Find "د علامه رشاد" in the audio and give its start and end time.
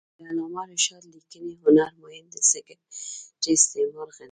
0.17-1.03